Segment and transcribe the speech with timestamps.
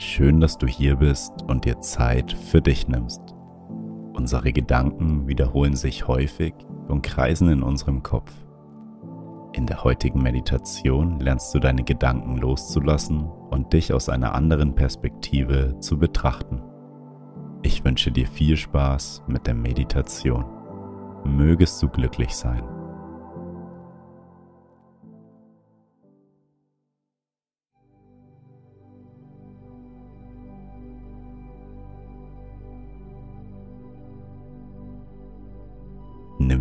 [0.00, 3.20] Schön, dass du hier bist und dir Zeit für dich nimmst.
[4.12, 6.54] Unsere Gedanken wiederholen sich häufig
[6.86, 8.32] und kreisen in unserem Kopf.
[9.54, 15.74] In der heutigen Meditation lernst du deine Gedanken loszulassen und dich aus einer anderen Perspektive
[15.80, 16.62] zu betrachten.
[17.62, 20.44] Ich wünsche dir viel Spaß mit der Meditation.
[21.24, 22.77] Mögest du glücklich sein.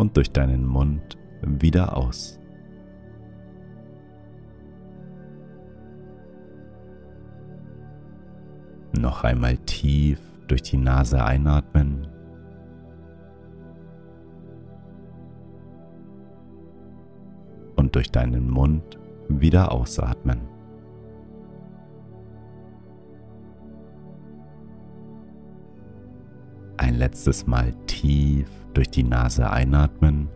[0.00, 2.40] Und durch deinen Mund wieder aus.
[8.98, 12.08] Noch einmal tief durch die Nase einatmen.
[17.76, 18.98] Und durch deinen Mund
[19.28, 20.40] wieder ausatmen.
[26.78, 30.28] Ein letztes Mal tief durch die Nase einatmen.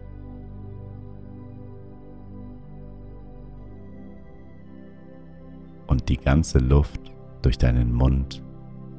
[5.86, 7.00] Und die ganze Luft
[7.42, 8.42] durch deinen Mund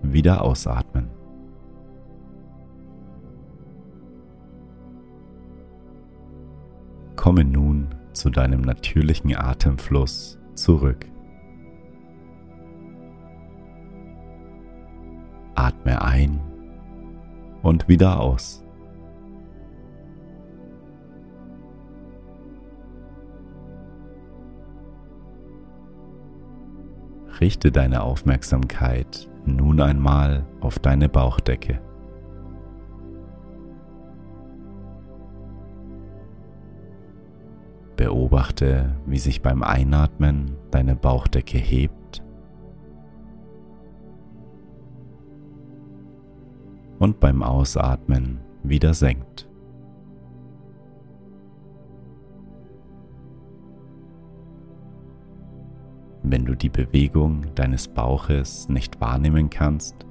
[0.02, 1.10] wieder ausatmen.
[7.16, 11.06] Komme nun zu deinem natürlichen Atemfluss zurück.
[15.56, 16.40] Atme ein
[17.64, 18.65] und wieder aus.
[27.46, 31.80] Richte deine Aufmerksamkeit nun einmal auf deine Bauchdecke.
[37.98, 42.24] Beobachte, wie sich beim Einatmen deine Bauchdecke hebt
[46.98, 49.48] und beim Ausatmen wieder senkt.
[56.28, 60.08] Wenn du die Bewegung deines Bauches nicht wahrnehmen kannst,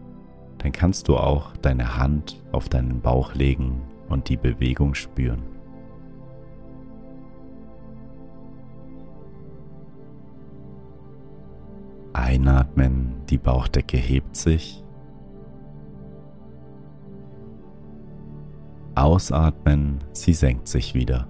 [0.59, 5.43] dann kannst du auch deine Hand auf deinen Bauch legen und die Bewegung spüren.
[12.13, 14.85] Einatmen, die Bauchdecke hebt sich.
[18.95, 21.27] Ausatmen, sie senkt sich wieder.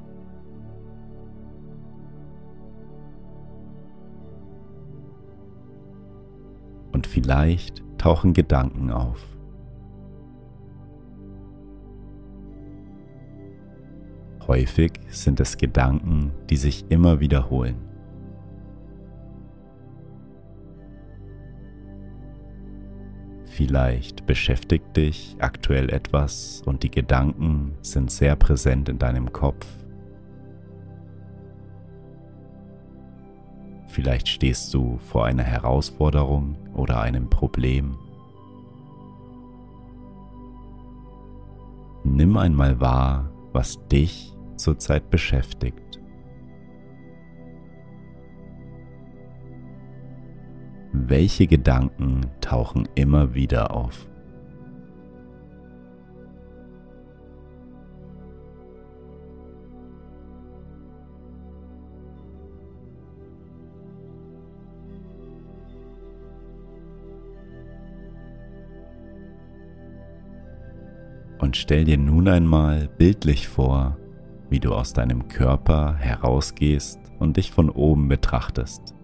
[7.14, 9.24] Vielleicht tauchen Gedanken auf.
[14.48, 17.76] Häufig sind es Gedanken, die sich immer wiederholen.
[23.44, 29.64] Vielleicht beschäftigt dich aktuell etwas und die Gedanken sind sehr präsent in deinem Kopf
[33.94, 37.96] Vielleicht stehst du vor einer Herausforderung oder einem Problem.
[42.04, 46.00] Nimm einmal wahr, was dich zurzeit beschäftigt.
[50.92, 54.06] Welche Gedanken tauchen immer wieder auf?
[71.38, 73.96] Und stell dir nun einmal bildlich vor,
[74.50, 78.94] wie du aus deinem Körper herausgehst und dich von oben betrachtest.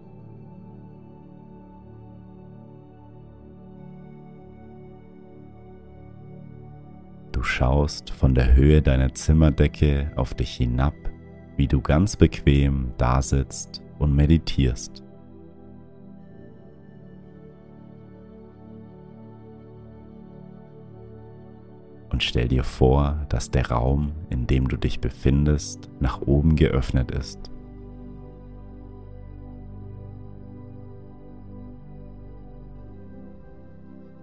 [7.32, 10.94] Du schaust von der Höhe deiner Zimmerdecke auf dich hinab,
[11.56, 15.02] wie du ganz bequem dasitzt und meditierst.
[22.20, 27.10] Und stell dir vor, dass der Raum, in dem du dich befindest, nach oben geöffnet
[27.12, 27.50] ist.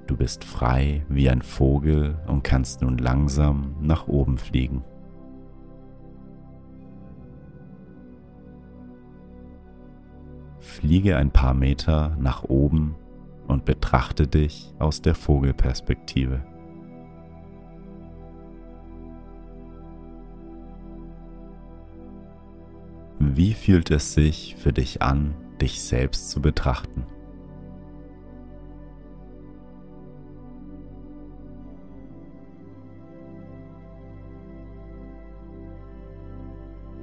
[0.05, 4.83] Du bist frei wie ein Vogel und kannst nun langsam nach oben fliegen.
[10.59, 12.93] Fliege ein paar Meter nach oben
[13.47, 16.43] und betrachte dich aus der Vogelperspektive.
[23.38, 27.06] Wie fühlt es sich für dich an, dich selbst zu betrachten?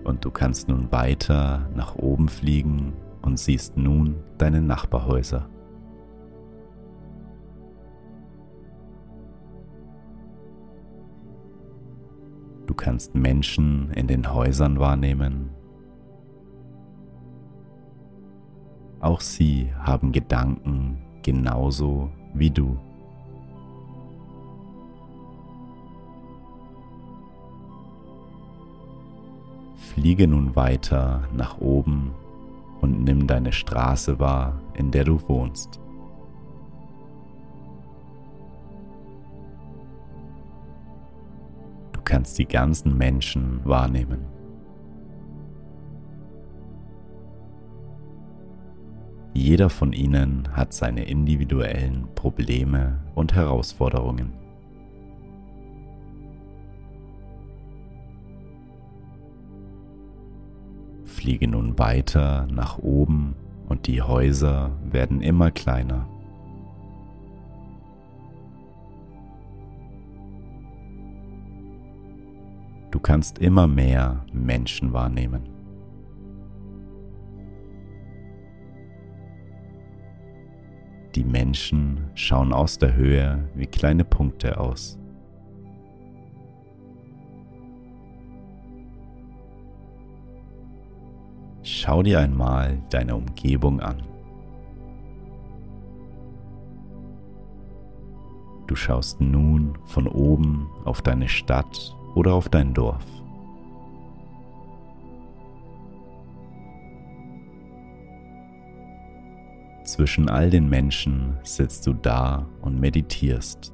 [0.03, 5.49] Und du kannst nun weiter nach oben fliegen und siehst nun deine Nachbarhäuser.
[12.67, 15.51] Du kannst Menschen in den Häusern wahrnehmen.
[19.05, 22.79] Auch sie haben Gedanken genauso wie du.
[29.75, 32.13] Fliege nun weiter nach oben
[32.81, 35.79] und nimm deine Straße wahr, in der du wohnst.
[41.93, 44.34] Du kannst die ganzen Menschen wahrnehmen.
[49.45, 54.33] Jeder von ihnen hat seine individuellen Probleme und Herausforderungen.
[61.05, 63.35] fliege nun weiter nach oben
[63.69, 66.09] und die Häuser werden immer kleiner.
[72.91, 75.54] Du kannst immer mehr Menschen wahrnehmen.
[81.15, 84.99] Die Menschen schauen aus der Höhe wie kleine Punkte aus.
[91.63, 94.03] Schau dir einmal deine Umgebung an.
[98.67, 103.05] Du schaust nun von oben auf deine Stadt oder auf dein Dorf.
[109.95, 113.73] Zwischen all den Menschen sitzt du da und meditierst.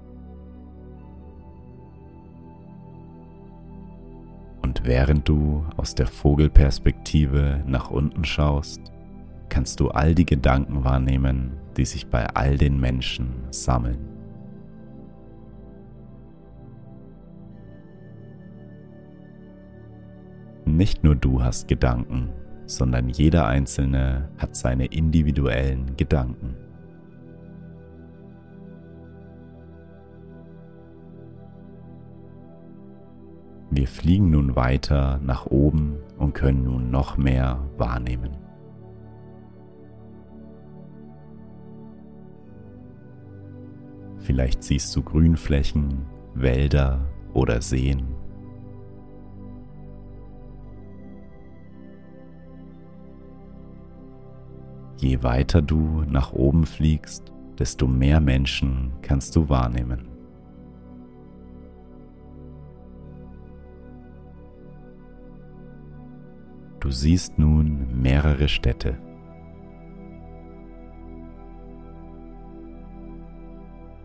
[4.84, 8.92] während du aus der Vogelperspektive nach unten schaust,
[9.48, 14.06] kannst du all die Gedanken wahrnehmen, die sich bei all den Menschen sammeln.
[20.66, 22.28] Nicht nur du hast Gedanken,
[22.70, 26.54] sondern jeder Einzelne hat seine individuellen Gedanken.
[33.72, 38.36] Wir fliegen nun weiter nach oben und können nun noch mehr wahrnehmen.
[44.18, 47.00] Vielleicht siehst du Grünflächen, Wälder
[47.32, 48.19] oder Seen.
[55.00, 60.06] Je weiter du nach oben fliegst, desto mehr Menschen kannst du wahrnehmen.
[66.80, 68.98] Du siehst nun mehrere Städte.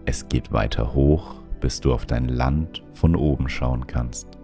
[0.06, 4.38] Es geht weiter hoch, bis du auf dein Land von oben schauen kannst.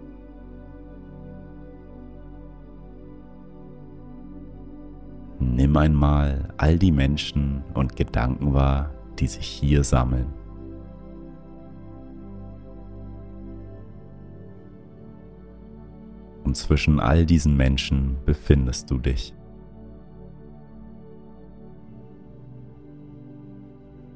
[5.52, 8.90] Nimm einmal all die Menschen und Gedanken wahr,
[9.20, 10.26] die sich hier sammeln.
[16.52, 19.34] und zwischen all diesen Menschen befindest du dich.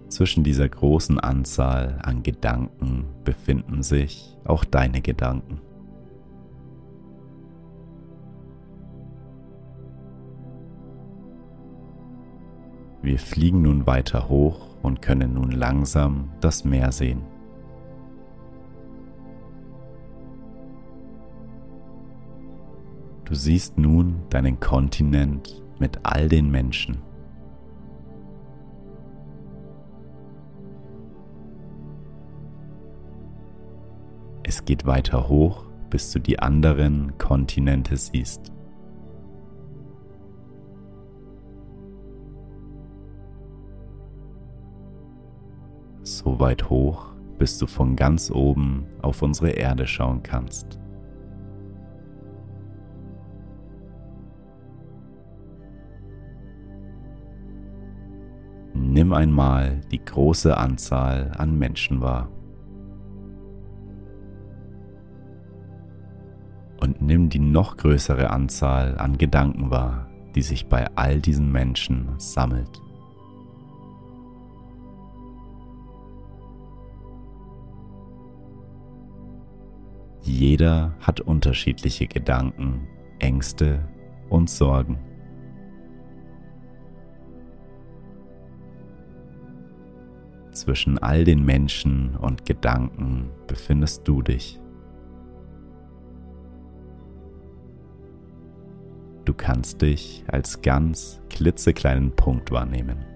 [0.08, 5.62] Zwischen dieser großen Anzahl an Gedanken befinden sich auch deine Gedanken.
[13.06, 17.22] Wir fliegen nun weiter hoch und können nun langsam das Meer sehen.
[23.24, 26.98] Du siehst nun deinen Kontinent mit all den Menschen.
[34.42, 38.55] Es geht weiter hoch, bis du die anderen Kontinente siehst.
[46.26, 47.06] So weit hoch,
[47.38, 50.80] bis du von ganz oben auf unsere Erde schauen kannst.
[58.74, 62.28] Nimm einmal die große Anzahl an Menschen wahr.
[66.80, 72.08] Und nimm die noch größere Anzahl an Gedanken wahr, die sich bei all diesen Menschen
[72.18, 72.82] sammelt.
[80.36, 82.86] Jeder hat unterschiedliche Gedanken,
[83.20, 83.88] Ängste
[84.28, 84.98] und Sorgen.
[90.52, 94.60] Zwischen all den Menschen und Gedanken befindest du dich.
[99.24, 103.15] Du kannst dich als ganz klitzekleinen Punkt wahrnehmen.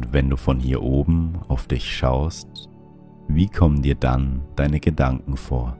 [0.00, 2.70] Und wenn du von hier oben auf dich schaust,
[3.28, 5.76] wie kommen dir dann deine Gedanken vor?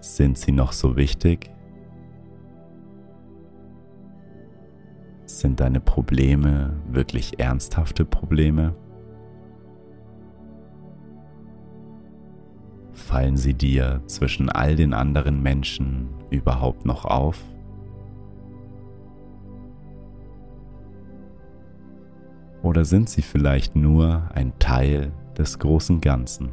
[0.00, 1.48] Sind sie noch so wichtig?
[5.26, 8.74] Sind deine Probleme wirklich ernsthafte Probleme?
[13.06, 17.40] Fallen sie dir zwischen all den anderen Menschen überhaupt noch auf?
[22.64, 26.48] Oder sind sie vielleicht nur ein Teil des großen Ganzen?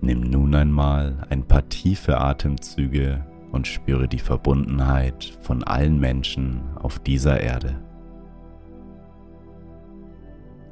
[0.00, 6.98] Nimm nun einmal ein paar tiefe Atemzüge und spüre die Verbundenheit von allen Menschen auf
[6.98, 7.82] dieser Erde.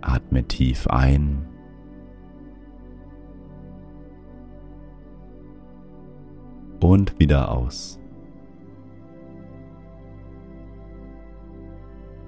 [0.01, 1.47] Atme tief ein
[6.81, 7.99] und wieder aus.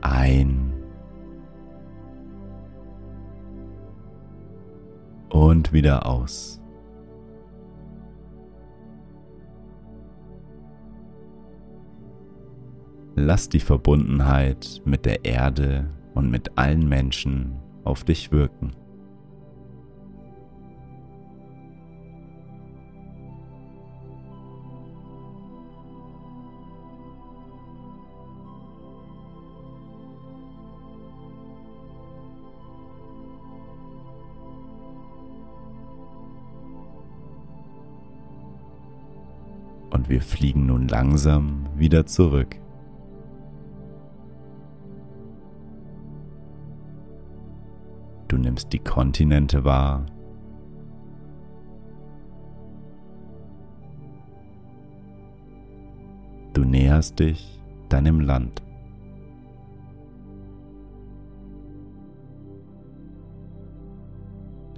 [0.03, 0.73] Ein
[5.31, 6.60] und wieder aus.
[13.33, 18.73] Lass die Verbundenheit mit der Erde und mit allen Menschen auf dich wirken.
[39.91, 42.60] Und wir fliegen nun langsam wieder zurück.
[48.41, 50.07] Nimmst die Kontinente wahr.
[56.53, 58.63] Du näherst dich deinem Land.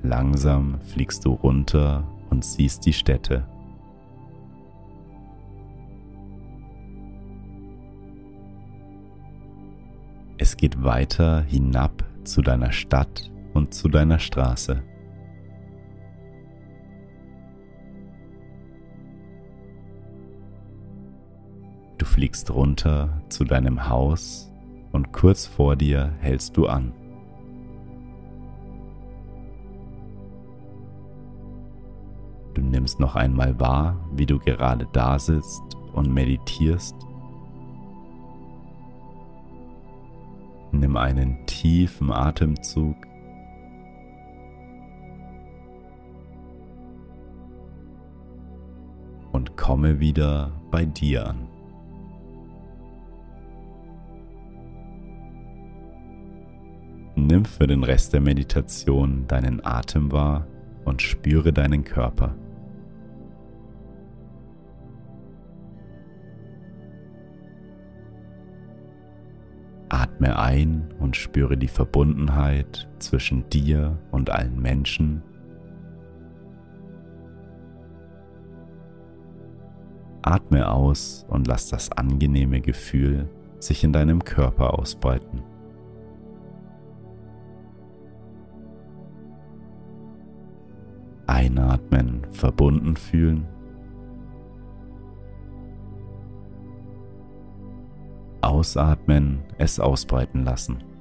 [0.02, 3.46] Langsam fliegst du runter und siehst die Städte.
[10.38, 14.82] Es geht weiter hinab zu deiner Stadt und zu deiner Straße.
[21.98, 24.50] Du fliegst runter zu deinem Haus
[24.92, 26.92] und kurz vor dir hältst du an.
[32.54, 35.62] Du nimmst noch einmal wahr, wie du gerade da sitzt
[35.94, 36.96] und meditierst
[40.72, 42.96] Nimm einen tiefen Atemzug.
[49.42, 51.48] Und komme wieder bei dir an.
[57.16, 60.46] Nimm für den Rest der Meditation deinen Atem wahr
[60.84, 62.36] und spüre deinen Körper.
[69.88, 75.24] Atme ein und spüre die Verbundenheit zwischen dir und allen Menschen.
[80.22, 85.42] Atme aus und lass das angenehme Gefühl sich in deinem Körper ausbreiten.
[91.26, 93.46] Einatmen, verbunden fühlen.
[98.42, 100.91] Ausatmen, es ausbreiten lassen.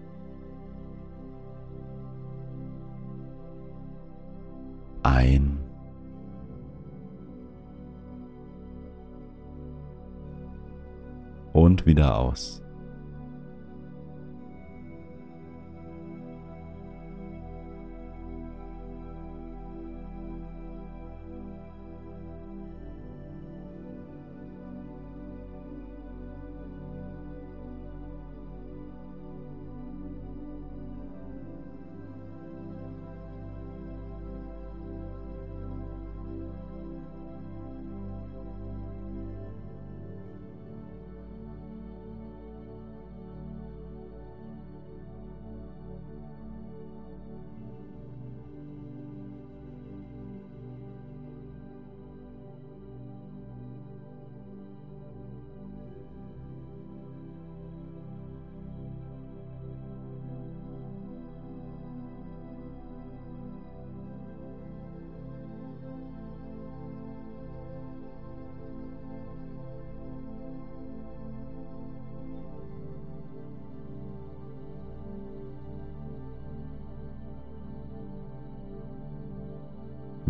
[11.71, 12.61] Und wieder aus.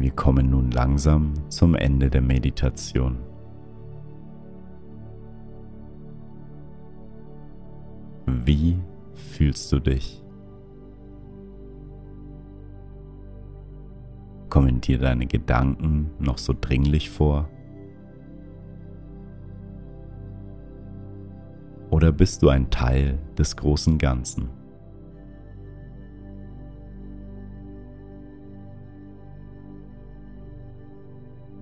[0.02, 3.20] Wir kommen nun langsam zum Ende der Meditation.
[8.26, 8.80] Wie
[9.14, 10.26] fühlst du dich?
[14.50, 17.48] Kommen dir deine Gedanken noch so dringlich vor?
[21.92, 24.61] Oder bist du ein Teil des großen Ganzen?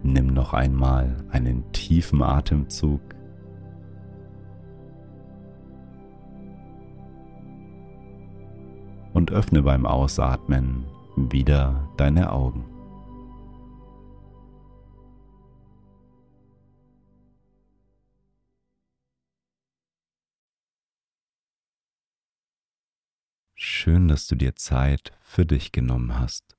[0.01, 3.01] Nimm noch einmal einen tiefen Atemzug.
[9.13, 10.85] Und öffne beim Ausatmen
[11.17, 12.65] wieder deine Augen.
[23.55, 26.58] Schön, dass du dir Zeit für dich genommen hast.